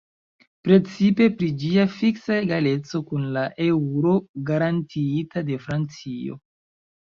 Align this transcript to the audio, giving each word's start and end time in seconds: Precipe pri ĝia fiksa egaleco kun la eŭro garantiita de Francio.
Precipe 0.67 1.27
pri 1.41 1.49
ĝia 1.63 1.85
fiksa 1.97 2.39
egaleco 2.45 3.03
kun 3.11 3.29
la 3.37 3.45
eŭro 3.69 4.17
garantiita 4.51 5.49
de 5.53 5.63
Francio. 5.69 6.45